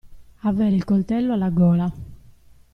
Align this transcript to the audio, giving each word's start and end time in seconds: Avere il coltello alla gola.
Avere 0.41 0.73
il 0.75 0.83
coltello 0.83 1.33
alla 1.33 1.51
gola. 1.51 1.93